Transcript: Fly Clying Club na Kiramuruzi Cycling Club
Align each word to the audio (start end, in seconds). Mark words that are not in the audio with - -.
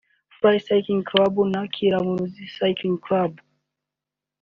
Fly 0.37 0.57
Clying 0.67 1.03
Club 1.09 1.33
na 1.53 1.61
Kiramuruzi 1.73 2.43
Cycling 2.55 2.99
Club 3.05 3.31